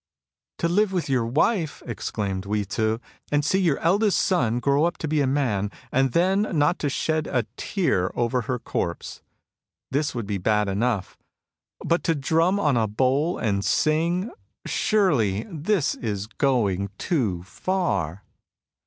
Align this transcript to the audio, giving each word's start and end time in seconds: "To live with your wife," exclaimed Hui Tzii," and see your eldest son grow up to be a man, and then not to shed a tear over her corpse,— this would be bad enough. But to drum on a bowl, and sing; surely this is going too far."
"To 0.57 0.67
live 0.67 0.91
with 0.91 1.09
your 1.11 1.27
wife," 1.27 1.83
exclaimed 1.85 2.45
Hui 2.45 2.63
Tzii," 2.65 2.97
and 3.31 3.45
see 3.45 3.59
your 3.59 3.77
eldest 3.81 4.17
son 4.19 4.59
grow 4.59 4.85
up 4.85 4.97
to 4.97 5.07
be 5.07 5.21
a 5.21 5.27
man, 5.27 5.69
and 5.91 6.13
then 6.13 6.41
not 6.57 6.79
to 6.79 6.89
shed 6.89 7.27
a 7.27 7.45
tear 7.55 8.09
over 8.17 8.41
her 8.41 8.57
corpse,— 8.57 9.21
this 9.91 10.15
would 10.15 10.25
be 10.25 10.39
bad 10.39 10.67
enough. 10.67 11.19
But 11.85 12.03
to 12.05 12.15
drum 12.15 12.59
on 12.59 12.77
a 12.77 12.87
bowl, 12.87 13.37
and 13.37 13.63
sing; 13.63 14.31
surely 14.65 15.43
this 15.43 15.93
is 15.93 16.25
going 16.25 16.89
too 16.97 17.43
far." 17.43 18.23